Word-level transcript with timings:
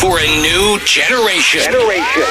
for 0.00 0.20
a 0.20 0.42
new 0.42 0.78
generation. 0.84 1.60
Generation. 1.60 2.22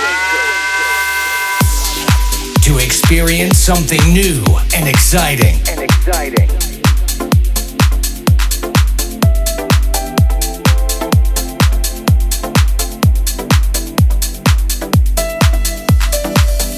To 2.63 2.77
experience 2.77 3.57
something 3.57 3.99
new 4.13 4.43
and 4.75 4.87
exciting. 4.87 5.55
And 5.67 5.81
exciting. 5.81 6.47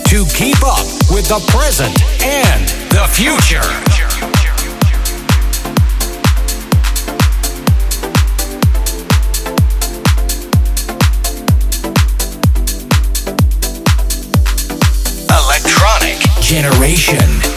To 0.06 0.26
keep 0.34 0.64
up 0.64 0.86
with 1.12 1.28
the 1.28 1.40
present 1.50 2.02
and 2.24 2.68
the 2.90 3.08
future. 3.12 4.09
Generation. 16.50 17.49